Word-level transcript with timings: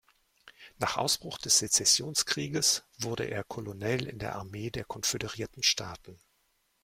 Nach 0.79 0.97
Ausbruch 0.97 1.37
des 1.37 1.59
Sezessionskrieges 1.59 2.81
wurde 2.97 3.25
er 3.25 3.43
Colonel 3.43 4.07
in 4.07 4.17
der 4.17 4.35
Armee 4.35 4.71
der 4.71 4.83
Konföderierten 4.83 5.61
Staaten. 5.61 6.19